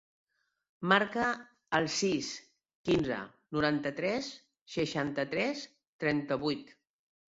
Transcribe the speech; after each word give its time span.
Marca 0.93 1.27
el 1.81 1.91
sis, 1.97 2.31
quinze, 2.91 3.21
noranta-tres, 3.59 4.35
seixanta-tres, 4.81 5.67
trenta-vuit. 6.05 6.79